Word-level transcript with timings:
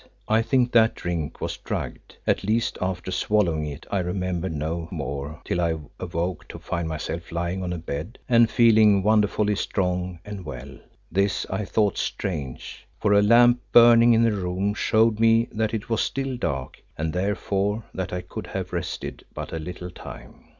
I 0.27 0.41
think 0.41 0.71
that 0.71 0.95
drink 0.95 1.41
was 1.41 1.57
drugged, 1.57 2.15
at 2.25 2.43
least 2.43 2.75
after 2.81 3.11
swallowing 3.11 3.67
it 3.67 3.85
I 3.91 3.99
remembered 3.99 4.51
no 4.53 4.87
more 4.89 5.39
till 5.45 5.61
I 5.61 5.77
awoke 5.99 6.47
to 6.47 6.57
find 6.57 6.87
myself 6.87 7.31
lying 7.31 7.61
on 7.61 7.71
a 7.71 7.77
bed 7.77 8.17
and 8.27 8.49
feeling 8.49 9.03
wonderfully 9.03 9.55
strong 9.55 10.17
and 10.25 10.43
well. 10.43 10.79
This 11.11 11.45
I 11.51 11.65
thought 11.65 11.99
strange, 11.99 12.87
for 12.99 13.13
a 13.13 13.21
lamp 13.21 13.59
burning 13.71 14.13
in 14.13 14.23
the 14.23 14.31
room 14.31 14.73
showed 14.73 15.19
me 15.19 15.47
that 15.51 15.71
it 15.71 15.87
was 15.87 16.01
still 16.01 16.35
dark, 16.35 16.81
and 16.97 17.13
therefore 17.13 17.83
that 17.93 18.11
I 18.11 18.21
could 18.21 18.47
have 18.47 18.73
rested 18.73 19.23
but 19.35 19.53
a 19.53 19.59
little 19.59 19.91
time. 19.91 20.45